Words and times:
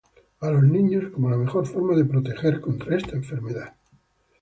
a 0.39 0.49
los 0.49 0.63
niños 0.63 1.11
como 1.13 1.29
la 1.29 1.37
mejor 1.37 1.67
forma 1.67 1.95
de 1.95 2.05
proteger 2.05 2.59
contra 2.59 2.97
esta 2.97 3.11
enfermedad 3.15 3.75